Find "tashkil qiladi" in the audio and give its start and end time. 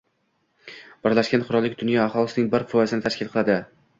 3.09-3.59